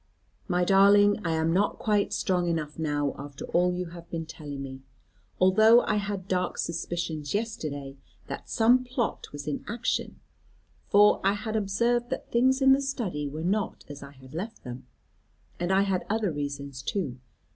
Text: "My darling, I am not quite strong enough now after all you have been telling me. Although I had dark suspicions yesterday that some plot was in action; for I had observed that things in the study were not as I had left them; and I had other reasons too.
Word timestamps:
"My 0.47 0.63
darling, 0.65 1.23
I 1.23 1.33
am 1.33 1.53
not 1.53 1.77
quite 1.77 2.11
strong 2.11 2.47
enough 2.47 2.79
now 2.79 3.13
after 3.19 3.45
all 3.45 3.71
you 3.71 3.89
have 3.89 4.09
been 4.09 4.25
telling 4.25 4.63
me. 4.63 4.81
Although 5.39 5.81
I 5.83 5.97
had 5.97 6.27
dark 6.27 6.57
suspicions 6.57 7.35
yesterday 7.35 7.97
that 8.25 8.49
some 8.49 8.83
plot 8.83 9.27
was 9.31 9.45
in 9.47 9.63
action; 9.67 10.19
for 10.89 11.21
I 11.23 11.33
had 11.33 11.55
observed 11.55 12.09
that 12.09 12.31
things 12.31 12.63
in 12.63 12.71
the 12.73 12.81
study 12.81 13.27
were 13.29 13.43
not 13.43 13.85
as 13.89 14.01
I 14.01 14.13
had 14.13 14.33
left 14.33 14.63
them; 14.63 14.87
and 15.59 15.71
I 15.71 15.83
had 15.83 16.03
other 16.09 16.31
reasons 16.31 16.81
too. 16.81 17.19